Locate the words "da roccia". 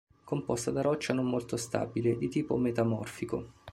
0.71-1.13